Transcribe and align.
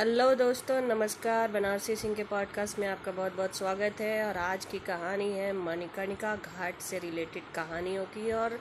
Hello 0.00 0.34
दोस्तों, 0.34 0.80
नमस्कार। 0.80 1.50
बनारसी 1.52 1.94
सिंह 1.96 2.14
के 2.14 2.24
पॉडकास्ट 2.24 2.78
में 2.78 2.86
आपका 2.88 3.12
बहुत 3.12 3.34
बहुत 3.36 3.56
स्वागत 3.56 4.00
है 4.00 4.22
और 4.26 4.36
आज 4.36 4.64
की 4.64 4.78
कहानी 4.78 5.28
है 5.30 5.52
मणिकर्णिका 5.52 6.34
घाट 6.36 6.78
से 6.80 6.98
रिलेटेड 6.98 7.52
कहानियों 7.54 8.04
की 8.04 8.32
और 8.32 8.58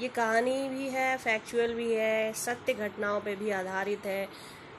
ये 0.00 0.08
कहानी 0.08 0.68
भी 0.68 0.88
है 0.88 1.16
फैक्चुअल 1.16 1.74
भी 1.74 1.92
है, 1.94 2.32
सत्य 2.34 2.74
घटनाओं 2.74 3.20
पे 3.20 3.34
भी 3.36 3.50
आधारित 3.50 4.06
है। 4.06 4.24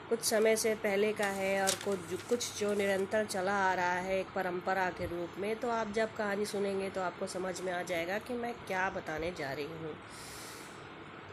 कुछ 0.10 0.24
समय 0.24 0.56
से 0.56 0.74
पहले 0.76 1.14
का 1.14 1.28
है 1.36 1.62
और 1.64 1.76
कुछ 1.86 2.24
कुछ 2.30 2.60
जो 2.60 2.74
निरंतर 2.74 3.26
चला 3.26 3.58
आ 3.70 3.74
रहा 3.74 3.94
है 4.00 4.20
एक 4.20 4.34
परंपरा 4.36 4.90
के 4.90 5.06
रूप 5.06 5.40
में 5.40 5.56
तो 5.56 5.70
आप 5.70 5.92
जब 5.92 6.16
कहानी 6.16 6.46
सुनेंगे 6.46 6.90
तो 6.90 7.02
आपको 7.02 7.28
समझ 7.28 7.60
में 7.62 7.72
आ 7.74 7.82
जाएगा 7.84 8.18
कि 8.18 8.34
मैं 8.34 8.54
क्या 8.68 8.90
बताने 8.90 9.32
जा 9.32 9.54
रही 9.54 9.66
हूँ। 9.66 9.96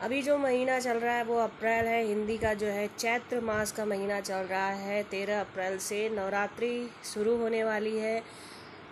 अभी 0.01 0.21
जो 0.23 0.37
महीना 0.39 0.79
चल 0.81 0.99
रहा 0.99 1.15
है, 1.15 1.23
वो 1.25 1.39
अप्रैल 1.39 1.87
है। 1.87 2.03
हिंदी 2.05 2.37
का 2.39 2.53
जो 2.55 2.67
है, 2.67 2.87
चैत्र 2.89 3.41
मास 3.41 3.73
का 3.73 3.85
महीना 3.85 4.21
चल 4.21 4.45
रहा 4.45 4.69
है। 4.71 5.03
तेरह 5.03 5.41
अप्रैल 5.41 5.79
से 5.79 6.09
नवरात्रि 6.09 6.91
शुरू 7.05 7.37
होने 7.37 7.63
वाली 7.65 7.97
है। 7.99 8.23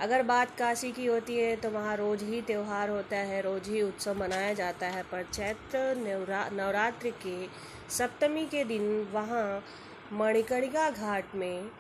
अगर 0.01 0.23
बात 0.23 0.56
काशी 0.59 0.91
की 0.92 1.06
होती 1.06 1.37
है 1.37 1.55
तो 1.56 1.70
वहाँ 1.70 1.96
रोज़ 1.96 2.24
ही 2.24 2.41
त्यौहार 2.42 2.91
होता 2.91 3.16
है, 3.19 3.41
रोज़ 3.42 3.70
ही 3.70 3.82
उत्सव 3.82 4.19
मनाया 4.19 4.52
जाता 4.55 4.87
है। 4.87 5.02
पर 5.02 5.23
चैत्र 5.24 5.95
नवरा, 5.96 6.48
नवरात्रि 6.52 7.10
के 7.27 7.46
सप्तमी 7.91 8.45
के 8.46 8.65
दिन 8.65 9.09
वहाँ 9.12 9.65
मणिकर्णिका 10.12 10.91
घाट 10.91 11.34
में 11.34 11.70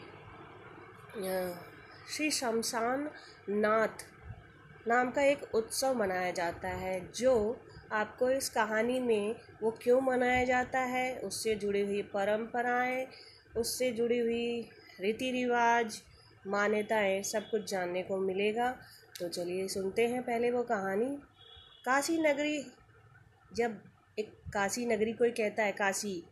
श्री 2.10 2.30
शमशान 2.30 3.08
नाथ 3.50 4.06
नाम 4.88 5.10
का 5.10 5.22
एक 5.22 5.54
उत्सव 5.54 5.94
मनाया 5.94 6.30
जाता 6.32 6.68
है, 6.68 7.00
जो 7.12 7.60
आपको 7.92 8.30
इस 8.30 8.48
कहानी 8.48 9.00
में 9.00 9.36
वो 9.62 9.70
क्यों 9.70 10.00
मनाया 10.00 10.44
जाता 10.44 10.80
है, 10.80 11.18
उससे 11.18 11.54
जुड़ी 11.54 11.80
हुई 11.80 12.02
परंपराएँ, 12.02 13.06
उससे 13.56 13.90
जुड़ी 13.90 14.18
हुई 14.18 14.70
रीति 15.00 15.30
रिवाज 15.30 16.02
मान्यताएँ 16.46 17.22
सब 17.22 17.50
कुछ 17.50 17.70
जानने 17.70 18.02
को 18.02 18.16
मिलेगा। 18.16 18.76
तो 19.20 19.28
चलिए 19.28 19.68
सुनते 19.68 20.06
हैं 20.06 20.22
पहले 20.22 20.50
वो 20.50 20.62
कहानी। 20.62 21.18
काशी 21.84 22.18
नगरी, 22.18 22.66
जब 23.54 23.80
एक 24.18 24.32
काशी 24.52 24.86
नगरी 24.86 25.12
कोई 25.12 25.30
कहता 25.30 25.62
है, 25.62 25.72
काशी 25.72 26.26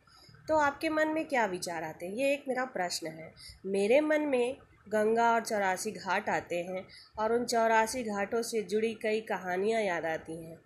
तो 0.48 0.56
आपके 0.56 0.88
मन 0.88 1.08
में 1.08 1.24
क्या 1.24 1.46
विचार 1.46 1.84
आते 1.84 2.06
हैं? 2.06 2.14
ये 2.14 2.32
एक 2.32 2.44
मेरा 2.48 2.64
प्रश्न 2.64 3.06
है। 3.06 3.32
मेरे 3.66 4.00
मन 4.00 4.20
में 4.20 4.56
गंगा 4.88 5.34
और 5.34 5.44
चौरासी 5.44 5.90
घाट 5.90 6.28
आते 6.28 6.62
हैं 6.62 6.88
और 7.18 7.32
उन 7.32 7.44
चौरासी 7.44 8.02
घाटों 8.02 8.42
से 8.42 8.62
जुड़ी 8.62 8.94
कई 8.94 9.20
कहानियाँ 9.20 9.82
याद 9.82 10.04
आती 10.04 10.44
हैं। 10.44 10.58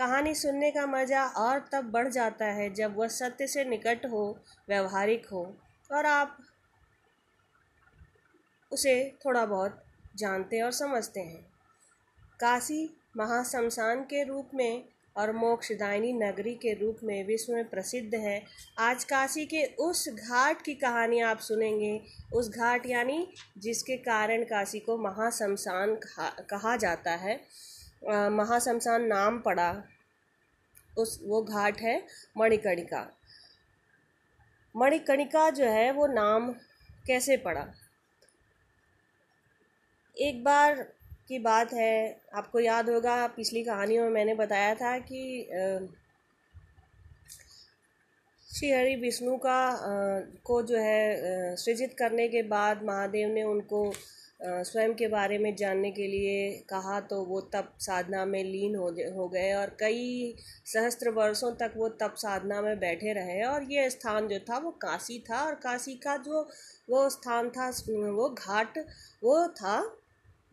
कहानी 0.00 0.34
सुनने 0.34 0.70
का 0.70 0.84
मज़ा 0.86 1.24
और 1.38 1.58
तब 1.72 1.90
बढ़ 1.92 2.08
जाता 2.08 2.44
है 2.44 2.68
जब 2.74 2.96
वह 2.96 3.08
सत्य 3.08 3.46
से 3.46 3.64
निकट 3.64 4.06
हो, 4.06 4.22
व्यवहारिक 4.68 5.26
हो, 5.26 5.42
और 5.90 6.06
आप 6.06 6.38
उसे 8.72 8.94
थोड़ा 9.24 9.44
बहुत 9.46 9.82
जानते 10.16 10.60
और 10.60 10.72
समझते 10.72 11.20
हैं। 11.20 11.42
काशी 12.40 12.82
महाशमशान 13.16 14.02
के 14.02 14.22
रूप 14.24 14.50
में 14.54 14.84
और 15.16 15.32
मोक्षदायिनी 15.32 16.12
नगरी 16.12 16.54
के 16.54 16.72
रूप 16.74 16.98
में 17.04 17.26
विश्व 17.26 17.52
में 17.52 17.68
प्रसिद्ध 17.68 18.14
है। 18.14 18.42
आज 18.78 19.04
काशी 19.04 19.44
के 19.46 19.64
उस 19.80 20.08
घाट 20.08 20.62
की 20.62 20.74
कहानी 20.74 21.20
आप 21.20 21.38
सुनेंगे। 21.38 22.00
उस 22.34 22.48
घाट 22.48 22.86
यानी 22.86 23.26
जिसके 23.58 23.96
कारण 23.96 24.44
काशी 24.44 24.78
को 24.78 24.96
महाशमशान 24.98 25.96
कहा 26.50 26.76
जाता 26.76 27.14
है। 27.16 27.40
महाशमशान 28.02 29.04
नाम 29.06 29.38
पड़ा 29.38 29.70
उस, 30.98 31.20
वो 31.24 31.42
घाट 31.42 31.80
है 31.80 32.02
मणिकर्णिका। 32.36 33.06
मणिकर्णिका 34.74 35.48
जो 35.50 35.64
है, 35.64 35.90
वो 35.92 36.06
नाम 36.06 36.52
कैसे 37.06 37.36
पड़ा? 37.36 37.66
एक 40.16 40.42
बार 40.44 40.82
की 41.28 41.38
बात 41.38 41.72
है, 41.72 42.20
आपको 42.34 42.60
याद 42.60 42.90
होगा, 42.90 43.26
पिछली 43.26 43.62
कहानियों 43.64 44.04
में 44.04 44.10
मैंने 44.10 44.34
बताया 44.34 44.74
था 44.74 44.98
कि 44.98 45.48
श्री 48.48 48.70
हरि 48.70 48.94
विष्णु 48.96 49.36
का 49.36 49.60
को 50.44 50.62
जो 50.62 50.78
है 50.78 51.56
सृजित 51.56 51.94
करने 51.98 52.28
के 52.28 52.42
बाद 52.42 52.82
महादेव 52.82 53.28
ने 53.28 53.42
उनको 53.42 53.92
स्वयं 54.40 54.94
के 54.94 55.06
बारे 55.08 55.38
में 55.38 55.54
जानने 55.56 55.90
के 55.90 56.06
लिए 56.06 56.50
कहा 56.68 57.00
तो 57.00 57.22
वो 57.24 57.40
तप 57.54 57.72
साधना 57.80 58.24
में 58.24 58.42
लीन 58.44 58.76
हो 58.76 58.88
हो 59.14 59.28
गए 59.28 59.52
और 59.52 59.76
कई 59.80 60.34
सहस्त्र 60.66 61.10
वर्षों 61.10 61.50
तक 61.52 61.72
वो 61.76 61.88
तप 61.88 62.14
साधना 62.16 62.60
में 62.62 62.78
बैठे 62.80 63.12
रहे 63.12 63.42
और 63.42 63.62
ये 63.72 63.88
स्थान 63.90 64.28
जो 64.28 64.38
था 64.38 64.58
वो 64.58 64.70
काशी 64.82 65.18
था 65.30 65.44
और 65.46 65.54
काशी 65.54 65.94
का 65.94 66.16
जो 66.16 66.48
वो 66.90 67.08
स्थान 67.10 67.50
था, 67.50 67.68
वो 67.68 68.28
घाट 68.28 68.78
वो 69.22 69.46
था 69.48 69.78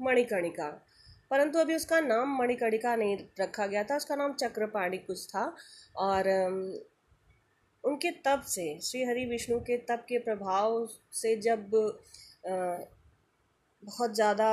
मणिकर्णिका। 0.01 0.69
परंतु 1.31 1.59
अभी 1.59 1.75
उसका 1.75 1.99
नाम 1.99 2.37
मणिकर्णिका 2.37 2.95
नहीं 2.95 3.17
रखा 3.39 3.67
गया 3.67 3.83
था, 3.83 3.95
उसका 3.97 4.15
नाम 4.15 4.33
चक्रपाणी 4.33 4.97
कुछ 4.97 5.27
था 5.27 5.55
और 5.95 6.29
उनके 7.83 8.11
तप 8.25 8.43
से, 8.47 8.79
श्री 8.81 9.03
हरि 9.03 9.25
विष्णु 9.25 9.59
के 9.59 9.77
तप 9.77 10.05
के 10.09 10.19
प्रभाव 10.19 10.87
से 11.13 11.35
जब 11.41 11.69
बहुत 13.87 14.15
ज़्यादा 14.15 14.49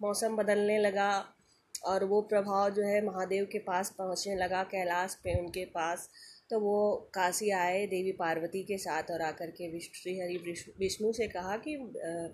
मौसम 0.00 0.36
बदलने 0.36 0.78
लगा 0.78 1.10
और 1.84 2.04
वो 2.04 2.20
प्रभाव 2.22 2.70
जो 2.70 2.82
है 2.82 3.04
महादेव 3.04 3.44
के 3.52 3.58
पास 3.60 3.90
पहुँचने 3.98 4.34
लगा, 4.36 4.62
कैलाश 4.64 5.14
पे 5.24 5.38
उनके 5.40 5.64
पास। 5.66 6.08
तो 6.50 6.58
वो 6.60 6.94
काशी 7.14 7.50
आए 7.52 7.86
देवी 7.86 8.12
पार्वती 8.12 8.62
के 8.62 8.76
साथ 8.78 9.10
और 9.10 9.22
आकर 9.22 9.50
के 9.50 9.68
विष्णु 9.68 9.94
श्री 9.94 10.18
हरि 10.20 10.36
विष्णु 10.80 11.12
से 11.12 11.26
कहा 11.28 11.56
कि 11.58 11.76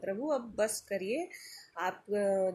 प्रभु 0.02 0.28
अब 0.28 0.52
बस 0.58 0.80
करिए। 0.88 1.28
आप 1.80 2.04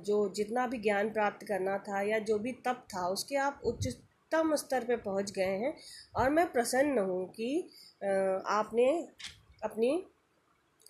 जो 0.06 0.18
जितना 0.36 0.68
भी 0.68 0.78
ज्ञान 0.80 1.10
प्राप्त 1.10 1.46
करना 1.48 1.78
था 1.88 2.02
या 2.02 2.20
जो 2.22 2.38
भी 2.40 2.52
तप 2.68 2.86
था, 2.94 3.08
उसके 3.08 3.36
आप 3.38 3.62
उच्चतम 3.66 4.56
स्तर 4.56 4.84
पे 4.84 4.96
पहुँच 4.98 5.32
गए 5.32 5.58
हैं। 5.58 5.74
और 6.16 6.30
मैं 6.30 6.52
प्रसन्न 6.52 7.00
हूँ 7.00 7.26
कि 7.32 7.60
आपने 8.50 8.88
अपनी 9.64 9.92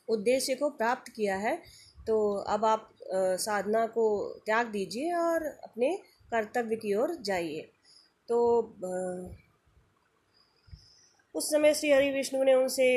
उद्देश्य 0.08 0.56
को 0.56 0.70
प्राप्त 0.72 1.12
किया 1.12 1.36
है। 1.38 1.62
तो 2.08 2.18
अब 2.50 2.66
आप 2.66 2.90
साधना 3.40 3.86
को 3.88 4.08
त्याग 4.46 4.68
दीजिए 4.68 5.14
और 5.16 5.46
अपने 5.64 5.96
कर्तव्य 6.32 6.76
की 6.76 6.94
ओर 6.96 7.16
जाइए। 7.22 7.62
तो 8.30 8.38
उस 11.36 11.50
समय 11.52 11.74
श्री 11.74 11.92
हरि 11.92 12.12
विष्णु 12.12 12.44
ने 12.44 12.54
उनसे 12.54 12.90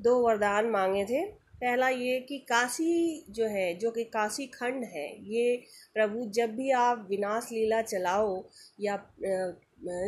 दो 0.00 0.18
वरदान 0.20 0.70
मांगे 0.70 1.04
थे। 1.04 1.24
पहला 1.56 1.88
ये 1.88 2.18
कि 2.20 2.38
काशी 2.48 3.24
जो 3.30 3.46
है, 3.46 3.74
जो 3.74 3.90
कि 3.90 4.04
काशी 4.04 4.46
खंड 4.46 4.84
है, 4.84 5.06
ये 5.26 5.56
प्रभु 5.94 6.24
जब 6.30 6.54
भी 6.56 6.70
आप 6.72 7.06
विनाश 7.10 7.48
लीला 7.52 7.80
चलाओ 7.82 8.42
या 8.80 8.94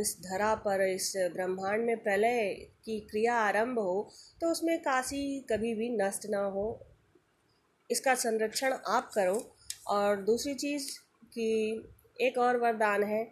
इस 0.01 0.17
धरा 0.23 0.55
पर, 0.57 0.83
इस 0.85 1.13
ब्रह्मांड 1.35 1.85
में 1.85 1.97
प्रलय 2.03 2.53
की 2.85 2.99
क्रिया 3.11 3.35
आरंभ 3.37 3.79
हो 3.79 4.11
तो 4.41 4.51
उसमें 4.51 4.79
काशी 4.81 5.41
कभी 5.51 5.75
भी 5.75 5.89
नष्ट 5.97 6.27
ना 6.31 6.43
हो। 6.47 6.67
इसका 7.91 8.15
संरक्षण 8.17 8.73
आप 8.73 9.11
करो। 9.15 9.43
और 9.89 10.21
दूसरी 10.23 10.55
चीज़ 10.57 10.91
कि 11.33 11.49
एक 12.19 12.39
और 12.39 12.57
वरदान 12.61 13.03
है 13.05 13.25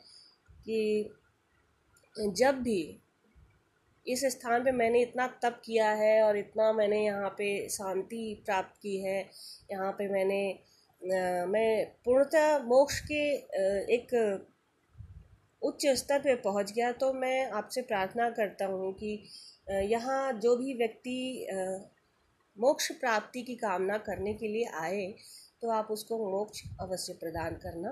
कि 0.67 1.11
जब 2.17 2.63
भी 2.63 2.81
इस 4.07 4.25
स्थान 4.31 4.65
पे 4.65 4.73
मैंने 4.73 5.01
इतना 5.03 5.27
तप 5.43 5.61
किया 5.65 5.91
है 5.93 6.23
और 6.23 6.37
इतना 6.37 6.73
मैंने 6.73 7.05
यहाँ 7.05 7.29
पे 7.39 7.47
शांति 7.69 8.43
प्राप्त 8.47 8.77
की 8.83 8.97
है, 9.03 9.19
यहाँ 9.73 9.93
पे 9.93 10.09
मैंने 10.09 10.43
मैं 11.47 11.85
पूर्णतः 12.05 12.59
मोक्ष 12.65 13.01
के 13.03 13.23
एक 13.95 14.13
उच्च 15.63 15.87
स्तर 15.99 16.19
पे 16.19 16.35
पहुँच 16.45 16.73
गया 16.73 16.91
तो 16.93 17.13
मैं 17.13 17.51
आपसे 17.53 17.83
प्रार्थना 17.83 18.29
करता 18.31 18.67
हूँ 18.67 18.93
कि 18.95 19.13
यहाँ 19.91 20.33
जो 20.41 20.57
भी 20.57 20.75
व्यक्ति 20.75 21.47
मोक्ष 22.57 22.91
प्राप्ति 22.95 23.43
की 23.43 23.55
कामना 23.57 23.97
करने 24.01 24.35
के 24.35 24.49
लिए 24.49 24.65
आए 24.81 25.07
तो 25.63 25.71
आप 25.71 25.89
उसको 25.91 26.19
मोक्ष 26.31 26.63
अवश्य 26.81 27.13
प्रदान 27.21 27.55
करना। 27.63 27.91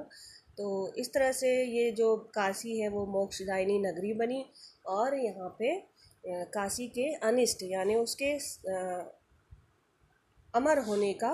तो 0.59 0.95
इस 0.99 1.13
तरह 1.13 1.33
से 1.33 1.51
ये 1.67 1.91
जो 1.93 2.17
काशी 2.35 2.79
है, 2.79 2.89
वो 2.89 3.05
मोक्षदायिनी 3.09 3.79
नगरी 3.81 4.13
बनी 4.15 4.45
और 4.89 5.15
यहाँ 5.17 5.49
पे 5.59 5.75
काशी 6.53 6.87
के 6.89 7.13
अनिष्ट, 7.27 7.63
यानी 7.63 7.95
उसके 7.97 8.33
अमर 10.55 10.79
होने 10.79 11.13
का 11.15 11.33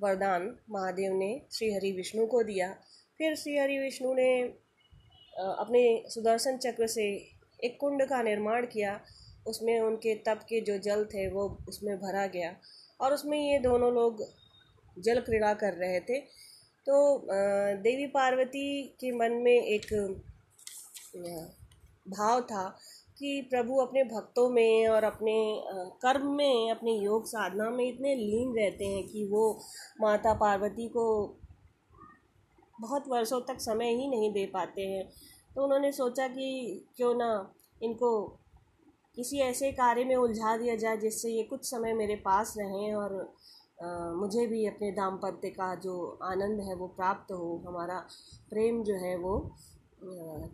वरदान 0.00 0.54
महादेव 0.70 1.12
ने 1.14 1.30
श्री 1.52 1.72
हरि 1.74 1.92
विष्णु 1.92 2.26
को 2.26 2.42
दिया। 2.42 2.72
फिर 3.20 3.34
श्री 3.36 3.56
हरि 3.58 3.78
विष्णु 3.78 4.12
ने 4.14 4.40
अपने 5.36 5.82
सुदर्शन 6.08 6.56
चक्र 6.58 6.86
से 6.88 7.04
एक 7.60 7.76
कुंड 7.80 8.04
का 8.08 8.22
निर्माण 8.22 8.66
किया। 8.66 9.00
उसमें 9.48 9.78
उनके 9.80 10.14
तप 10.26 10.40
के 10.48 10.60
जो 10.60 10.76
जल 10.80 11.04
थे 11.04 11.28
वो 11.30 11.44
उसमें 11.68 11.96
भरा 11.98 12.26
गया 12.28 12.54
और 13.00 13.14
उसमें 13.14 13.38
ये 13.38 13.58
दोनों 13.58 13.92
लोग 13.94 14.22
जल 14.96 15.20
क्रीड़ा 15.20 15.52
कर 15.54 15.72
रहे 15.74 16.00
थे। 16.00 16.18
तो 16.86 16.96
देवी 17.82 18.06
पार्वती 18.06 18.82
के 19.00 19.10
मन 19.12 19.32
में 19.42 19.52
एक 19.54 19.92
भाव 22.08 22.40
था 22.42 22.68
कि 23.18 23.40
प्रभु 23.50 23.76
अपने 23.76 24.02
भक्तों 24.04 24.48
में 24.50 24.88
और 24.88 25.04
अपने 25.04 25.34
कर्म 26.02 26.30
में, 26.32 26.70
अपने 26.70 26.92
योग 26.94 27.26
साधना 27.26 27.68
में 27.70 27.84
इतने 27.86 28.14
लीन 28.14 28.54
रहते 28.56 28.84
हैं 28.84 29.06
कि 29.08 29.24
वो 29.26 29.44
माता 30.00 30.34
पार्वती 30.34 30.88
को 30.88 31.04
बहुत 32.80 33.08
वर्षों 33.08 33.40
तक 33.40 33.60
समय 33.60 33.94
ही 33.94 34.08
नहीं 34.08 34.32
दे 34.32 34.44
पाते 34.46 34.82
हैं। 34.82 35.04
तो 35.54 35.64
उन्होंने 35.64 35.90
सोचा 35.92 36.26
कि 36.28 36.48
क्यों 36.96 37.14
ना 37.14 37.30
इनको 37.82 38.10
किसी 39.18 39.38
ऐसे 39.40 39.70
कार्य 39.72 40.04
में 40.04 40.14
उलझा 40.16 40.56
दिया 40.56 40.74
जाए 40.76 40.96
जिससे 40.96 41.30
ये 41.30 41.42
कुछ 41.42 41.64
समय 41.64 41.92
मेरे 41.92 42.16
पास 42.24 42.54
रहें 42.58 42.94
और 42.94 43.14
आ, 43.82 44.12
मुझे 44.12 44.46
भी 44.46 44.66
अपने 44.66 44.90
दाम्पत्य 44.92 45.48
का 45.50 45.74
जो 45.74 45.94
आनंद 46.22 46.60
है 46.60 46.74
वो 46.74 46.86
प्राप्त 46.96 47.32
हो 47.32 47.62
हमारा 47.66 47.98
प्रेम 48.50 48.82
जो 48.82 48.94
है 48.94 49.16
वो 49.16 49.32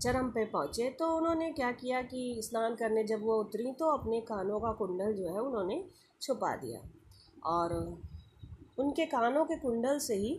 चरम 0.03 0.31
पे 0.31 0.45
पहुँचे। 0.45 0.89
तो 0.91 1.09
उन्होंने 1.17 1.51
क्या 1.53 1.71
किया 1.73 2.01
कि 2.03 2.41
स्नान 2.45 2.75
करने 2.75 3.05
जब 3.05 3.25
वो 3.25 3.39
उतरी 3.41 3.73
तो 3.73 3.91
अपने 3.91 4.21
कानों 4.21 4.61
का 4.61 4.73
कुंडल 4.73 5.13
जो 5.13 5.29
है 5.29 5.41
उन्होंने 5.41 5.83
छुपा 6.23 6.55
दिया। 6.57 6.81
और 7.47 7.75
उनके 8.79 9.07
कानों 9.07 9.45
के 9.45 9.57
कुंडल 9.57 9.99
से 9.99 10.15
ही 10.17 10.33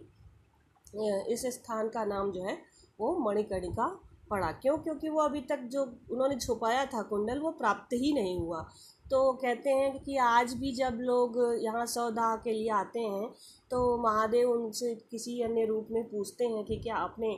इस 1.33 1.45
स्थान 1.53 1.89
का 1.89 2.05
नाम 2.05 2.31
जो 2.31 2.43
है 2.43 2.57
वो 2.99 3.15
मणिकर्णिका 3.19 3.87
पड़ा। 4.31 4.51
क्यों? 4.53 4.77
क्योंकि 4.77 5.09
वो 5.09 5.21
अभी 5.21 5.41
तक 5.49 5.59
जो 5.71 5.83
उन्होंने 6.11 6.35
छुपाया 6.37 6.85
था 6.85 7.01
कुंडल, 7.03 7.39
वो 7.39 7.51
प्राप्त 7.53 7.93
ही 7.93 8.13
नहीं 8.13 8.37
हुआ। 8.39 8.61
तो 9.05 9.31
कहते 9.33 9.69
हैं 9.69 9.99
कि 10.03 10.15
आज 10.17 10.53
भी 10.53 10.71
जब 10.75 10.97
लोग 11.01 11.35
यहाँ 11.63 11.85
सौदा 11.85 12.35
के 12.43 12.51
लिए 12.51 12.69
आते 12.73 12.99
हैं 12.99 13.27
तो 13.71 13.79
महादेव 14.03 14.51
उनसे 14.51 14.93
किसी 15.11 15.41
अन्य 15.41 15.65
रूप 15.65 15.87
में 15.91 16.03
पूछते 16.09 16.45
हैं 16.45 16.63
कि 16.65 16.77
क्या 16.77 16.95
आपने 16.97 17.29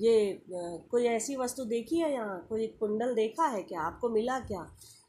ये 0.00 0.42
कोई 0.90 1.06
ऐसी 1.06 1.36
वस्तु 1.36 1.64
देखी 1.66 1.98
है 1.98 2.12
यहाँ? 2.12 2.46
कोई 2.48 2.66
कुंडल 2.80 3.14
देखा 3.14 3.46
है 3.46 3.62
क्या? 3.62 3.80
आपको 3.82 4.08
मिला 4.08 4.38
क्या? 4.40 4.66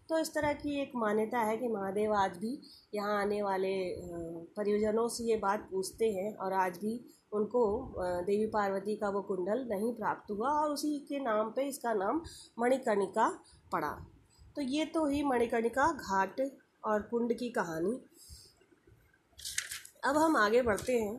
तो 0.09 0.17
इस 0.19 0.33
तरह 0.33 0.53
की 0.53 0.79
एक 0.81 0.91
मान्यता 0.95 1.39
है 1.39 1.57
कि 1.57 1.67
महादेव 1.67 2.13
आज 2.15 2.37
भी 2.37 2.59
यहाँ 2.95 3.19
आने 3.21 3.41
वाले 3.41 3.75
परियोजनों 4.57 5.07
से 5.09 5.23
ये 5.23 5.37
बात 5.37 5.67
पूछते 5.71 6.11
हैं 6.13 6.33
और 6.35 6.53
आज 6.55 6.77
भी 6.77 6.93
उनको 7.33 7.63
देवी 8.23 8.45
पार्वती 8.47 8.95
का 8.95 9.09
वो 9.09 9.21
कुंडल 9.21 9.65
नहीं 9.69 9.93
प्राप्त 9.93 10.31
हुआ 10.31 10.49
और 10.51 10.71
उसी 10.71 10.97
के 11.09 11.19
नाम 11.19 11.49
पे 11.51 11.67
इसका 11.67 11.93
नाम 11.93 12.21
मणिकर्णिका 12.59 13.27
पड़ा। 13.71 13.89
तो 14.55 14.61
ये 14.63 14.85
तो 14.85 15.05
ही 15.05 15.23
मणिकर्णिका 15.23 15.91
घाट 15.93 16.41
और 16.83 17.01
कुंड 17.01 17.33
की 17.33 17.49
कहानी। 17.49 17.99
अब 20.05 20.17
हम 20.17 20.37
आगे 20.37 20.61
बढ़ते 20.61 20.99
हैं 20.99 21.17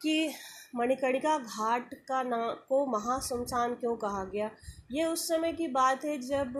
कि 0.00 0.32
मणिकर्णिका 0.74 1.36
घाट 1.38 1.94
का 2.08 2.22
नाम 2.22 2.52
को 2.68 2.84
महाशमशान 2.88 3.74
क्यों 3.74 3.96
कहा 3.96 4.24
गया? 4.24 4.50
ये 4.92 5.04
उस 5.04 5.26
समय 5.28 5.52
की 5.52 5.68
बात 5.68 6.04
है 6.04 6.18
जब 6.22 6.52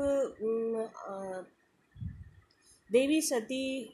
देवी 2.91 3.21
सती 3.21 3.93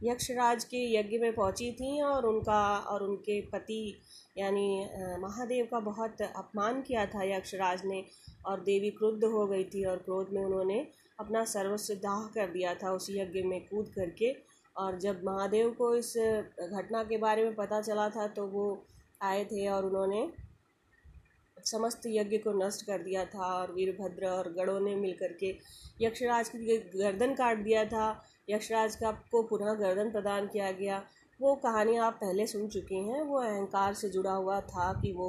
यक्षराज 0.00 0.64
के 0.64 0.78
यज्ञ 0.94 1.18
में 1.18 1.32
पहुँची 1.34 1.70
थी 1.72 2.00
और 2.02 2.26
उनका, 2.26 2.62
और 2.78 3.02
उनके 3.02 3.40
पति, 3.42 4.02
यानी 4.38 4.86
महादेव 5.20 5.66
का 5.70 5.80
बहुत 5.80 6.22
अपमान 6.22 6.80
किया 6.82 7.04
था 7.06 7.22
यक्षराज 7.26 7.84
ने 7.84 8.04
और 8.46 8.60
देवी 8.60 8.90
क्रुद्ध 8.90 9.24
हो 9.24 9.46
गई 9.46 9.64
थी 9.64 9.84
और 9.84 9.96
क्रोध 9.98 10.30
में 10.32 10.44
उन्होंने 10.44 10.86
अपना 11.20 11.44
सर्वस्व 11.44 11.94
दाह 11.96 12.26
कर 12.34 12.50
दिया 12.50 12.74
था 12.74 12.92
उस 12.92 13.06
यज्ञ 13.10 13.42
में 13.42 13.60
कूद 13.60 13.92
करके। 13.96 14.32
और 14.76 14.98
जब 14.98 15.20
महादेव 15.24 15.70
को 15.70 15.94
इस 15.96 16.12
घटना 16.16 17.02
के 17.04 17.16
बारे 17.18 17.44
में 17.44 17.54
पता 17.54 17.80
चला 17.80 18.08
था 18.10 18.26
तो 18.28 18.46
वो 18.46 18.64
आए 19.22 19.44
थे 19.44 19.66
और 19.68 19.84
उन्होंने 19.86 20.30
समस्त 21.64 22.02
यज्ञ 22.06 22.38
को 22.38 22.52
नष्ट 22.52 22.86
कर 22.86 23.02
दिया 23.02 23.24
था 23.24 23.46
और 23.54 23.72
वीरभद्र 23.72 24.26
और 24.26 24.52
गढ़ों 24.52 24.80
ने 24.80 24.94
मिलकर 24.96 25.32
के 25.32 25.54
यक्षराज 26.00 26.48
की 26.48 26.76
गर्दन 26.76 27.34
काट 27.34 27.58
दिया 27.58 27.84
था। 27.84 28.06
यक्षराज 28.50 28.96
का 28.96 29.10
को 29.32 29.42
पुनः 29.42 29.74
गर्दन 29.74 30.10
प्रदान 30.10 30.46
किया 30.46 30.70
गया। 30.72 31.02
वो 31.40 31.54
कहानी 31.54 31.96
आप 31.96 32.14
पहले 32.14 32.46
सुन 32.46 32.68
चुके 32.68 32.94
हैं। 32.94 33.22
वो 33.22 33.38
अहंकार 33.38 33.94
से 33.94 34.08
जुड़ा 34.08 34.32
हुआ 34.32 34.60
था 34.60 34.92
कि 35.02 35.12
वो 35.12 35.28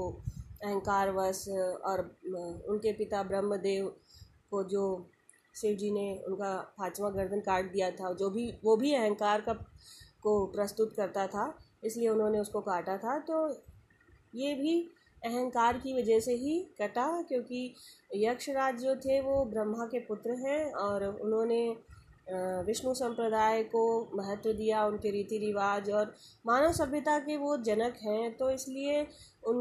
अहंकारवश 0.63 1.47
और 1.85 1.99
उनके 2.69 2.93
पिता 2.93 3.23
ब्रह्मदेव 3.23 3.87
को 4.51 4.63
जो 4.63 5.09
शिव 5.55 5.75
जी 5.75 5.91
ने 5.91 6.23
उनका 6.27 6.55
पाँचवा 6.77 7.09
गर्दन 7.09 7.39
काट 7.39 7.71
दिया 7.71 7.91
था, 7.91 8.13
जो 8.13 8.29
भी, 8.29 8.51
वो 8.63 8.75
भी 8.77 8.93
अहंकार 8.93 9.41
का 9.41 9.53
को 10.21 10.45
प्रस्तुत 10.45 10.93
करता 10.95 11.27
था, 11.27 11.57
इसलिए 11.83 12.09
उन्होंने 12.09 12.39
उसको 12.39 12.61
काटा 12.61 12.97
था। 12.97 13.17
तो 13.19 13.47
ये 14.35 14.53
भी 14.55 14.79
अहंकार 15.21 15.77
की 15.77 15.93
वजह 15.93 16.19
से 16.19 16.33
ही 16.35 16.59
कटा, 16.81 17.21
क्योंकि 17.21 17.73
यक्षराज 18.15 18.81
जो 18.81 18.95
थे 18.95 19.19
वो 19.21 19.43
ब्रह्मा 19.45 19.85
के 19.85 19.99
पुत्र 19.99 20.35
हैं 20.39 20.71
और 20.73 21.05
उन्होंने 21.05 21.67
विष्णु 22.67 22.93
संप्रदाय 22.93 23.63
को 23.65 23.85
महत्व 24.15 24.51
दिया, 24.53 24.85
उनके 24.85 25.11
रीति 25.11 25.37
रिवाज 25.37 25.89
और 25.91 26.13
मानव 26.45 26.71
सभ्यता 26.73 27.17
के 27.19 27.37
वो 27.37 27.55
जनक 27.59 27.97
हैं। 28.03 28.35
तो 28.37 28.49
इसलिए 28.49 29.01
उन, 29.43 29.57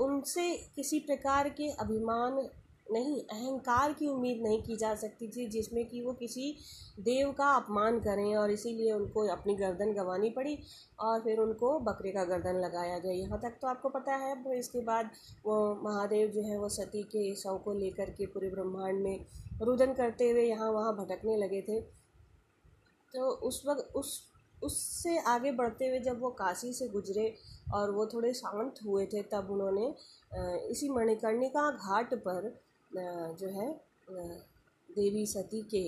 उनसे 0.00 0.54
किसी 0.76 0.98
प्रकार 1.00 1.48
के 1.50 1.68
अभिमान 1.80 2.48
नहीं, 2.90 3.20
अहंकार 3.22 3.92
की 3.92 4.06
उम्मीद 4.08 4.42
नहीं 4.42 4.62
की 4.62 4.76
जा 4.76 4.94
सकती 4.96 5.28
थी, 5.28 5.46
जिसमें 5.48 5.84
कि 5.88 6.00
वो 6.00 6.12
किसी 6.12 6.54
देव 7.00 7.30
का 7.32 7.50
अपमान 7.54 7.98
करें 8.00 8.36
और 8.36 8.50
इसीलिए 8.50 8.92
उनको 8.92 9.26
अपनी 9.28 9.54
गर्दन 9.54 9.92
गंवानी 9.94 10.30
पड़ी 10.30 10.58
और 11.00 11.20
फिर 11.20 11.38
उनको 11.38 11.78
बकरे 11.80 12.12
का 12.12 12.24
गर्दन 12.24 12.60
लगाया 12.60 12.98
गया। 12.98 13.12
यहाँ 13.14 13.40
तक 13.40 13.58
तो 13.62 13.68
आपको 13.68 13.88
पता 13.90 14.14
है 14.16 14.58
इसके 14.58 14.80
बाद 14.84 15.10
वो 15.44 15.58
महादेव 15.82 16.30
जो 16.30 16.42
है, 16.42 16.58
वो 16.58 16.68
सती 16.68 17.02
के 17.06 17.34
शव 17.34 17.58
को 17.64 17.72
लेकर 17.74 18.10
के 18.10 18.26
पूरे 18.26 18.50
ब्रह्मांड 18.50 19.02
में 19.02 19.26
रुदन 19.62 19.92
करते 19.94 20.30
हुए 20.30 20.42
यहाँ 20.42 20.70
वहाँ 20.72 20.96
भटकने 20.96 21.36
लगे 21.36 21.60
थे। 21.62 21.80
तो 21.80 23.28
उस 23.42 23.62
वक्त, 23.66 23.92
उस, 23.96 24.22
उससे 24.62 25.18
आगे 25.26 25.50
बढ़ते 25.52 25.86
हुए 25.88 25.98
जब 26.00 26.20
वो 26.20 26.30
काशी 26.38 26.72
से 26.72 26.88
गुजरे 26.88 27.34
और 27.74 27.90
वो 27.90 28.06
थोड़े 28.06 28.32
शांत 28.34 28.78
हुए 28.86 29.04
थे, 29.06 29.22
तब 29.24 29.50
उन्होंने 29.50 29.94
इसी 30.70 30.88
मणिकर्णिका 30.90 31.70
घाट 31.70 32.14
पर 32.16 32.48
जो 32.92 33.48
है 33.50 33.68
देवी 34.88 35.26
सती 35.26 35.62
के 35.74 35.84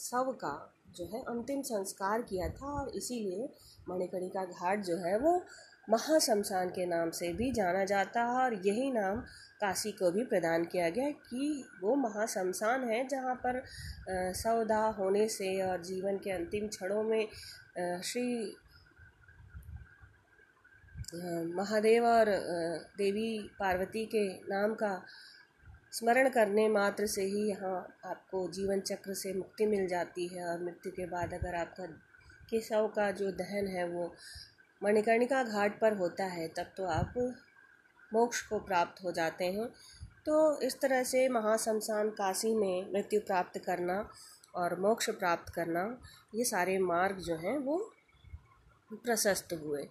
शव 0.00 0.32
का 0.34 0.54
जो 0.96 1.04
है 1.06 1.22
अंतिम 1.28 1.62
संस्कार 1.62 2.22
किया 2.22 2.48
था 2.50 2.66
और 2.72 2.88
इसीलिए 2.96 3.48
मणिकर्णिका 3.88 4.44
घाट 4.44 4.84
जो 4.84 4.96
है 4.98 5.18
वो 5.18 5.40
महाशमशान 5.90 6.68
के 6.68 6.86
नाम 6.86 7.10
से 7.10 7.32
भी 7.32 7.50
जाना 7.52 7.84
जाता 7.84 8.22
है 8.22 8.36
और 8.36 8.54
यही 8.66 8.90
नाम 8.90 9.20
काशी 9.60 9.92
को 9.92 10.10
भी 10.10 10.24
प्रदान 10.24 10.64
किया 10.64 10.88
गया 10.90 11.10
कि 11.20 11.64
वो 11.82 11.94
महाशमशान 11.96 12.84
है 12.84 13.06
जहाँ 13.08 13.34
पर 13.44 13.62
सौदा 14.34 14.84
होने 14.98 15.28
से 15.28 15.60
और 15.62 15.82
जीवन 15.82 16.16
के 16.18 16.30
अंतिम 16.30 16.66
क्षणों 16.68 17.02
में 17.02 17.26
श्री 18.02 18.56
महादेव 21.54 22.06
और 22.06 22.28
देवी 22.98 23.38
पार्वती 23.58 24.04
के 24.06 24.26
नाम 24.50 24.74
का 24.74 24.94
स्मरण 25.96 26.28
करने 26.28 26.68
मात्र 26.68 27.06
से 27.06 27.22
ही 27.24 27.48
यहाँ 27.48 27.76
आपको 28.04 28.46
जीवन 28.52 28.80
चक्र 28.80 29.14
से 29.14 29.32
मुक्ति 29.34 29.66
मिल 29.66 29.86
जाती 29.88 30.26
है 30.28 30.44
और 30.46 30.62
मृत्यु 30.64 30.92
के 30.92 31.06
बाद 31.06 31.34
अगर 31.34 31.54
आपका 31.54 31.86
केशव 32.50 32.88
का 32.96 33.10
जो 33.10 33.30
दहन 33.32 33.66
है 33.66 33.86
वो 33.88 34.12
मणिकर्णिका 34.82 35.42
घाट 35.42 35.80
पर 35.80 35.96
होता 35.96 36.24
है, 36.24 36.48
तब 36.48 36.72
तो 36.76 36.86
आप 36.86 37.14
मोक्ष 38.12 38.42
को 38.42 38.58
प्राप्त 38.58 39.02
हो 39.04 39.12
जाते 39.12 39.44
हैं। 39.44 39.66
तो 40.26 40.60
इस 40.60 40.80
तरह 40.80 41.02
से 41.04 41.28
महाशमशान 41.28 42.10
काशी 42.10 42.54
में 42.54 42.92
मृत्यु 42.92 43.20
प्राप्त 43.20 43.58
करना 43.66 43.98
और 44.54 44.78
मोक्ष 44.80 45.10
प्राप्त 45.10 45.52
करना, 45.54 45.84
ये 46.34 46.44
सारे 46.44 46.78
मार्ग 46.78 47.18
जो 47.20 47.36
हैं 47.36 47.58
वो 47.58 47.78
प्रशस्त 48.92 49.52
हुए। 49.62 49.88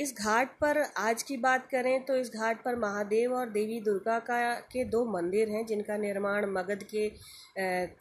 इस 0.00 0.12
घाट 0.18 0.50
पर 0.60 0.78
आज 0.98 1.22
की 1.22 1.36
बात 1.36 1.66
करें 1.70 2.04
तो 2.04 2.16
इस 2.16 2.30
घाट 2.30 2.62
पर 2.64 2.76
महादेव 2.76 3.32
और 3.34 3.48
देवी 3.50 3.80
दुर्गा 3.80 4.18
का 4.18 4.38
के 4.72 4.84
दो 4.84 5.04
मंदिर 5.12 5.48
हैं, 5.48 5.64
जिनका 5.66 5.96
निर्माण 5.96 6.46
मगध 6.52 6.82
के 6.94 7.06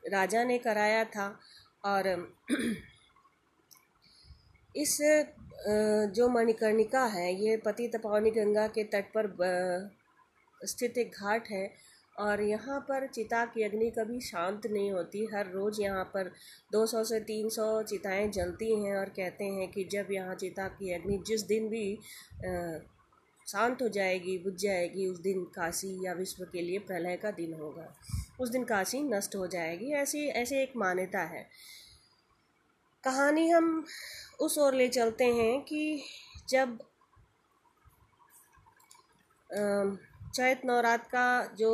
राजा 0.10 0.44
ने 0.44 0.58
कराया 0.58 1.03
था। 1.06 1.27
और 1.86 2.08
इस 4.75 4.98
जो 6.15 6.27
मणिकर्णिका 6.29 7.03
है, 7.06 7.34
ये 7.36 7.58
पति 7.58 7.88
तपावनी 7.88 8.32
गंगा 8.32 8.68
के 8.68 8.84
तट 8.94 9.12
पर 9.18 9.27
स्थित 10.62 10.98
एक 10.98 11.12
घाट 11.22 11.48
है। 11.50 11.65
और 12.19 12.41
यहाँ 12.41 12.79
पर 12.79 13.07
चिता 13.07 13.43
की 13.45 13.63
अग्नि 13.63 13.89
कभी 13.89 14.19
शांत 14.21 14.67
नहीं 14.67 14.91
होती। 14.91 15.25
हर 15.33 15.51
रोज़ 15.51 15.81
यहाँ 15.81 16.03
पर 16.13 16.31
200 16.71 17.03
से 17.03 17.19
300 17.21 17.81
चिताएँ 17.83 18.27
जलती 18.29 18.73
हैं 18.83 18.95
और 18.97 19.09
कहते 19.09 19.45
हैं 19.45 19.67
कि 19.71 19.83
जब 19.83 20.11
यहाँ 20.11 20.35
चिता 20.35 20.67
की 20.69 20.93
अग्नि 20.93 21.17
जिस 21.27 21.43
दिन 21.43 21.69
भी 21.69 21.85
शांत 23.47 23.81
हो 23.81 23.88
जाएगी, 23.89 24.38
बुझ 24.38 24.53
जाएगी, 24.53 25.07
उस 25.07 25.19
दिन 25.19 25.43
काशी 25.55 26.05
या 26.05 26.13
विश्व 26.13 26.43
के 26.43 26.61
लिए 26.61 26.79
प्रलय 26.79 27.15
का 27.17 27.31
दिन 27.31 27.53
होगा। 27.53 27.93
उस 28.39 28.49
दिन 28.49 28.63
काशी 28.63 29.01
नष्ट 29.03 29.35
हो 29.35 29.47
जाएगी। 29.47 29.91
ऐसी, 29.93 30.27
ऐसे 30.27 30.61
एक 30.63 30.73
मान्यता 30.77 31.21
है। 31.25 31.47
कहानी 33.03 33.49
हम 33.49 33.85
उस 34.39 34.57
ओर 34.57 34.73
ले 34.73 34.88
चलते 34.89 35.25
हैं 35.25 35.61
कि 35.61 36.03
जब 36.49 36.77
चैत 40.29 40.62
नवरात्र 40.65 41.07
का 41.07 41.55
जो 41.59 41.71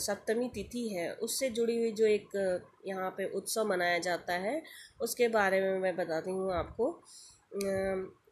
सप्तमी 0.00 0.48
तिथि 0.54 0.88
है, 0.88 1.10
उससे 1.12 1.48
जुड़ी 1.50 1.76
हुई 1.76 1.92
जो 1.92 2.06
एक 2.06 2.28
यहाँ 2.86 3.10
पे 3.10 3.24
उत्सव 3.32 3.66
मनाया 3.66 3.98
जाता 4.00 4.34
है, 4.34 4.62
उसके 5.00 5.28
बारे 5.30 5.60
में 5.60 5.78
मैं 5.80 5.94
बताती 5.96 6.30
हूँ 6.30 6.52
आपको। 6.54 6.90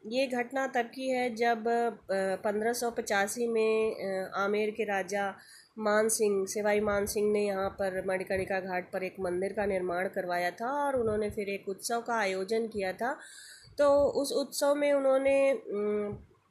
ये 0.07 0.25
घटना 0.29 0.65
तब 0.67 0.85
की 0.85 1.09
है 1.09 1.29
जब 1.35 1.63
पंद्रह 2.43 2.73
सौ 2.73 2.89
पचासी 2.91 3.47
में 3.47 4.31
आमेर 4.37 4.69
के 4.71 4.83
राजा 4.83 5.33
मान 5.79 6.09
सिंह 6.09 6.45
सिवाई 6.47 6.79
मान 6.81 7.05
सिंह 7.05 7.31
ने 7.31 7.45
यहाँ 7.45 7.69
पर 7.79 8.03
मणिकर्णिका 8.07 8.59
घाट 8.59 8.91
पर 8.91 9.03
एक 9.03 9.15
मंदिर 9.19 9.53
का 9.53 9.65
निर्माण 9.65 10.07
करवाया 10.09 10.51
था 10.51 10.69
और 10.83 10.95
उन्होंने 10.95 11.29
फिर 11.29 11.49
एक 11.49 11.67
उत्सव 11.69 12.01
का 12.01 12.15
आयोजन 12.15 12.67
किया 12.67 12.91
था। 12.93 13.17
तो 13.77 13.89
उस 14.21 14.31
उत्सव 14.33 14.75
में 14.75 14.91
उन्होंने 14.93 15.35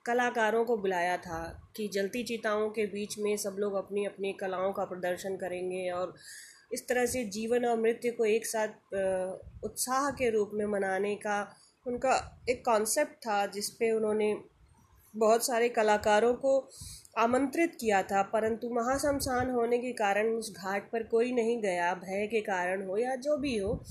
कलाकारों 0.07 0.65
को 0.65 0.77
बुलाया 0.77 1.17
था 1.17 1.71
कि 1.77 1.89
जलती 1.89 2.23
चिताओं 2.23 2.71
के 2.71 2.87
बीच 2.87 3.19
में 3.19 3.37
सब 3.37 3.57
लोग 3.59 3.75
अपनी 3.75 4.05
अपनी 4.05 4.33
कलाओं 4.33 4.73
का 4.73 4.85
प्रदर्शन 4.85 5.37
करेंगे 5.37 5.91
और 5.91 6.15
इस 6.73 6.89
तरह 6.89 7.07
से 7.07 7.25
जीवन 7.25 7.65
और 7.65 7.81
मृत्यु 7.81 8.13
को 8.13 8.25
एक 8.25 8.47
साथ 8.47 8.69
उत्साह 9.65 10.11
के 10.11 10.31
रूप 10.31 10.51
में 10.55 10.67
मनाने 10.67 11.15
का 11.15 11.57
उनका 11.87 12.45
एक 12.49 12.65
कॉन्सेप्ट 12.65 13.13
था 13.13 13.47
जिस 13.47 13.71
पे 13.71 13.91
उन्होंने 13.93 14.37
बहुत 15.17 15.47
सारे 15.47 15.69
कलाकारों 15.69 16.35
को 16.35 16.71
आमंत्रित 17.19 17.77
किया 17.81 18.03
था। 18.03 18.23
परंतु 18.23 18.71
महाशमशान 18.71 19.51
होने 19.51 19.79
के 19.79 19.93
कारण 19.93 20.29
उस 20.29 20.53
घाट 20.53 20.91
पर 20.91 21.03
कोई 21.03 21.33
नहीं 21.33 21.63
गया। 21.63 21.95
भय 21.95 22.27
के 22.27 22.41
कारण 22.41 22.87
हो 22.87 22.97
या 22.97 23.17
जो 23.17 23.37
भी 23.37 23.57
हो 23.59 23.85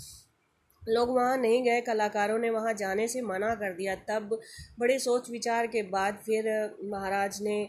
लोग 0.89 1.09
वहाँ 1.09 1.37
नहीं 1.37 1.63
गए, 1.63 1.81
कलाकारों 1.81 2.37
ने 2.39 2.49
वहाँ 2.49 2.73
जाने 2.73 3.07
से 3.07 3.21
मना 3.21 3.53
कर 3.55 3.73
दिया। 3.73 3.95
तब 4.09 4.39
बड़े 4.79 4.97
सोच 4.99 5.29
विचार 5.29 5.67
के 5.67 5.81
बाद 5.89 6.17
फिर 6.25 6.49
महाराज 6.83 7.41
ने 7.41 7.67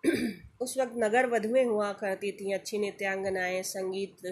उस 0.60 0.76
वक्त 0.78 0.94
नगर 0.98 1.26
वधुएँ 1.26 1.64
हुआ 1.64 1.92
करती 1.92 2.32
थी, 2.32 2.52
अच्छी 2.52 2.78
नृत्यांगनाएँ, 2.78 3.62
संगीत 3.62 4.26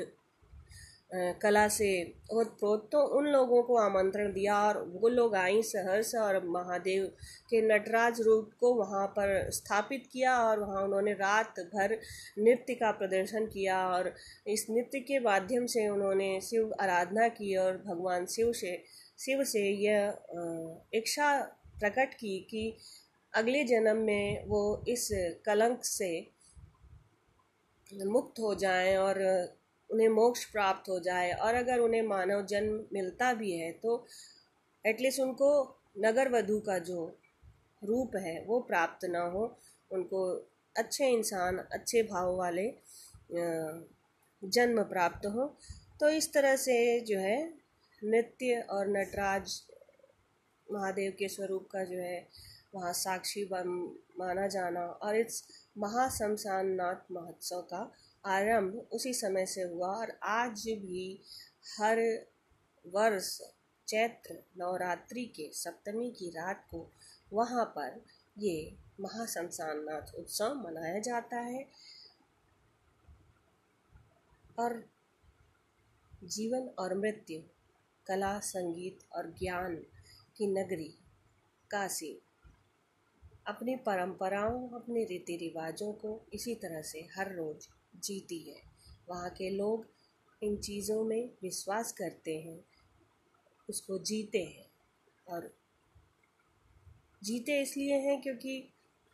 कला 1.10 1.66
से 1.68 1.90
ओतप्रोत 2.32 2.88
तो 2.92 3.00
उन 3.18 3.26
लोगों 3.26 3.62
को 3.62 3.76
आमंत्रण 3.76 4.32
दिया 4.32 4.56
और 4.62 4.78
वो 4.92 5.08
लोग 5.08 5.34
आई 5.34 5.62
सहर्ष 5.62 6.14
और 6.14 6.40
महादेव 6.46 7.06
के 7.50 7.60
नटराज 7.62 8.20
रूप 8.20 8.50
को 8.60 8.74
वहाँ 8.74 9.06
पर 9.06 9.50
स्थापित 9.50 10.06
किया 10.12 10.36
और 10.40 10.60
वहाँ 10.60 10.82
उन्होंने 10.82 11.12
रात 11.12 11.60
भर 11.74 11.98
नृत्य 12.38 12.74
का 12.74 12.90
प्रदर्शन 12.90 13.46
किया 13.46 13.78
और 13.88 14.14
इस 14.46 14.66
नृत्य 14.70 15.00
के 15.00 15.18
माध्यम 15.20 15.66
से 15.66 15.88
उन्होंने 15.88 16.40
शिव 16.40 16.72
आराधना 16.80 17.28
की 17.28 17.54
और 17.56 17.82
भगवान 17.86 18.26
शिव 18.26 18.52
से 18.52 18.76
शिव 19.18 19.44
से 19.44 19.68
यह 19.84 20.88
इच्छा 20.94 21.36
प्रकट 21.80 22.14
की 22.14 22.38
कि 22.50 22.72
अगले 23.34 23.64
जन्म 23.64 23.96
में 23.96 24.44
वो 24.46 24.60
इस 24.88 25.08
कलंक 25.46 25.84
से 25.84 26.10
मुक्त 27.92 28.40
हो 28.40 28.54
जाएँ 28.54 28.96
और 28.96 29.18
उन्हें 29.90 30.08
मोक्ष 30.08 30.44
प्राप्त 30.44 30.88
हो 30.88 30.98
जाए 31.00 31.32
और 31.32 31.54
अगर 31.54 31.78
उन्हें 31.78 32.02
मानव 32.02 32.44
जन्म 32.46 32.84
मिलता 32.92 33.32
भी 33.34 33.52
है 33.52 33.72
तो 33.72 34.04
एटलीस्ट 34.84 35.20
उनको 35.20 35.50
नगर 35.98 36.28
वधु 36.28 36.58
का 36.60 36.78
जो 36.78 37.06
रूप 37.82 38.16
है, 38.16 38.44
वो 38.44 38.60
प्राप्त 38.60 39.04
ना 39.04 39.20
हो। 39.24 39.42
उनको 39.90 40.22
अच्छे 40.76 41.06
इंसान, 41.08 41.58
अच्छे 41.72 42.02
भाव 42.02 42.34
वाले 42.36 42.66
जन्म 44.42 44.82
प्राप्त 44.84 45.26
हो। 45.26 45.46
तो 46.00 46.08
इस 46.08 46.32
तरह 46.32 46.56
से 46.56 46.78
जो 47.00 47.18
है, 47.18 47.38
नृत्य 48.02 48.60
और 48.70 48.88
नटराज 48.88 49.60
महादेव 50.66 51.12
के 51.18 51.28
स्वरूप 51.28 51.68
का 51.72 51.84
जो 51.84 51.98
है, 51.98 52.26
वहाँ 52.74 52.92
साक्षी 52.92 53.48
माना 54.18 54.46
जाना 54.46 54.80
और 54.80 55.16
इस 55.16 55.42
महाशमशान 55.78 56.66
नाथ 56.70 57.12
महोत्सव 57.12 57.60
का 57.62 57.82
आरंभ 58.26 58.88
उसी 58.92 59.14
समय 59.14 59.46
से 59.46 59.62
हुआ 59.62 59.88
और 59.88 60.18
आज 60.22 60.62
भी 60.68 61.22
हर 61.80 62.26
वर्ष 62.86 63.40
चैत्र 63.88 64.42
नवरात्रि 64.58 65.24
के 65.24 65.50
सप्तमी 65.52 66.10
की 66.10 66.30
रात 66.30 66.66
को 66.70 66.92
वहाँ 67.32 67.64
पर 67.64 68.04
ये 68.38 68.76
महाशमशान 69.00 69.78
नाथ 69.78 70.14
उत्सव 70.14 70.54
मनाया 70.54 70.98
जाता 70.98 71.36
है। 71.36 71.68
और 74.58 74.84
जीवन 76.24 76.68
और 76.68 76.98
मृत्यु, 76.98 77.40
कला, 78.06 78.38
संगीत 78.38 78.98
और 79.12 79.30
ज्ञान 79.30 79.76
की 80.36 80.46
नगरी 80.46 80.98
काशी, 81.70 82.22
अपनी 83.46 83.76
परंपराओं, 83.76 84.68
अपने 84.70 85.04
रीति 85.04 85.36
रिवाजों 85.36 85.92
को 85.92 86.26
इसी 86.32 86.54
तरह 86.54 86.82
से 86.82 87.08
हर 87.16 87.34
रोज़ 87.34 87.77
जीती 88.04 88.38
है। 88.50 88.62
वहाँ 89.08 89.30
के 89.30 89.50
लोग 89.50 89.86
इन 90.42 90.56
चीज़ों 90.56 91.02
में 91.04 91.30
विश्वास 91.42 91.92
करते 91.92 92.36
हैं, 92.38 92.58
उसको 93.68 93.98
जीते 93.98 94.42
हैं 94.42 94.66
और 95.26 95.50
जीते 97.22 97.60
इसलिए 97.62 97.98
हैं 97.98 98.20
क्योंकि 98.22 98.62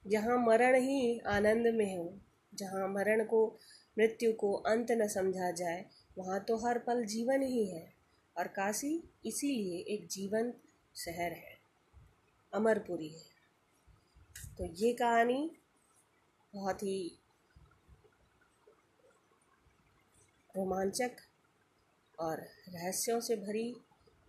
जहाँ 0.05 0.37
मरण 0.39 0.81
ही 0.83 1.19
आनंद 1.19 1.67
में 1.75 1.97
हो, 1.97 2.13
जहाँ 2.53 2.89
मरण 2.89 3.25
को, 3.25 3.47
मृत्यु 3.97 4.33
को 4.33 4.53
अंत 4.53 4.91
न 4.91 5.09
समझा 5.09 5.51
जाए, 5.51 5.85
वहाँ 6.19 6.41
तो 6.41 6.57
हर 6.57 6.79
पल 6.79 7.05
जीवन 7.05 7.43
ही 7.43 7.67
है 7.67 7.93
और 8.37 8.49
काशी 8.49 8.93
इसीलिए 9.27 9.79
एक 9.95 10.07
जीवन 10.09 10.53
शहर 10.95 11.33
है, 11.33 11.59
अमरपुरी 12.53 13.09
है। 13.09 13.33
तो 14.59 14.65
ये 14.75 14.93
कहानी 14.93 15.51
बहुत 16.55 16.83
ही 16.83 17.19
रोमांचक 20.57 21.11
और 22.21 22.41
रहस्यों 22.69 23.21
से 23.21 23.37
भरी 23.37 23.77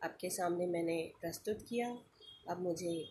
आपके 0.04 0.30
सामने 0.30 0.66
मैंने 0.66 1.12
प्रस्तुत 1.22 1.66
किया। 1.70 1.98
अब 2.50 2.62
मुझे 2.62 3.10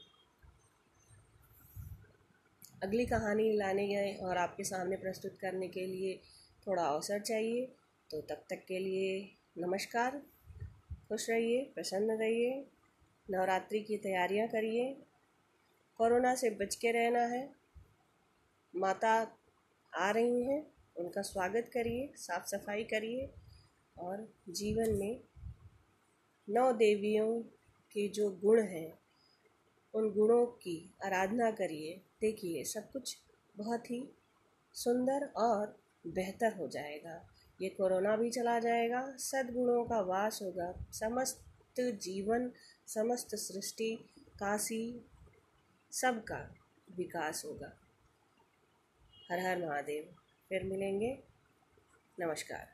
अगली 2.82 3.06
कहानी 3.06 3.56
लाने 3.56 3.88
गए 3.88 4.14
और 4.14 4.36
आपके 4.36 4.64
सामने 4.64 4.96
प्रस्तुत 4.96 5.38
करने 5.40 5.68
के 5.68 5.86
लिए 5.86 6.20
थोड़ा 6.66 6.84
अवसर 6.84 7.20
चाहिए। 7.20 7.66
तो 8.10 8.20
तब 8.20 8.44
तक 8.50 8.64
के 8.68 8.78
लिए 8.78 9.36
नमस्कार। 9.58 10.22
खुश 11.08 11.30
रहिए, 11.30 11.64
प्रसन्न 11.74 12.10
रहिए, 12.10 12.66
नवरात्रि 13.30 13.80
की 13.80 13.96
तैयारियाँ 13.96 14.48
करिए। 14.48 14.96
कोरोना 15.98 16.34
से 16.34 16.50
बच 16.50 16.74
के 16.74 16.90
रहना 16.90 17.20
है। 17.20 17.54
माता 18.76 19.36
आ 19.94 20.10
रही 20.10 20.42
हैं। 20.42 20.73
उनका 20.96 21.22
स्वागत 21.22 21.70
करिए 21.74 22.12
साफ़ 22.16 22.46
सफ़ाई 22.46 22.84
करिए 22.84 23.30
और 23.98 24.34
जीवन 24.48 24.90
में 24.90 25.20
नौ 26.50 26.72
देवियों 26.72 27.42
के 27.92 28.08
जो 28.08 28.30
गुण 28.30 28.62
हैं, 28.62 28.98
उन 29.94 30.10
गुणों 30.10 30.46
की 30.46 30.94
आराधना 31.04 31.50
करिए, 31.50 32.00
देखिए 32.20 32.64
सब 32.64 32.90
कुछ 32.92 33.18
बहुत 33.56 33.90
ही 33.90 34.08
सुंदर 34.74 35.26
और 35.36 35.80
बेहतर 36.06 36.56
हो 36.56 36.68
जाएगा। 36.68 37.28
ये 37.62 37.68
कोरोना 37.68 38.16
भी 38.16 38.30
चला 38.30 38.58
जाएगा, 38.58 39.16
सद्गुणों 39.16 39.84
का 39.84 40.00
वास 40.00 40.42
होगा, 40.42 40.72
समस्त 40.92 41.80
जीवन, 41.80 42.50
समस्त 42.86 43.34
सृष्टि, 43.34 43.94
काशी, 44.38 45.06
सबका 45.92 46.54
विकास 46.96 47.42
होगा। 47.44 47.72
हर 49.30 49.38
हर 49.38 49.66
महादेव। 49.66 50.23
फिर 50.48 50.64
मिलेंगे। 50.64 51.22
नमस्कार। 52.20 52.73